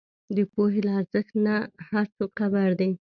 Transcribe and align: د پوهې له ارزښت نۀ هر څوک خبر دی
د 0.35 0.37
پوهې 0.53 0.79
له 0.87 0.91
ارزښت 0.99 1.33
نۀ 1.45 1.57
هر 1.89 2.05
څوک 2.17 2.31
خبر 2.39 2.69
دی 2.79 2.91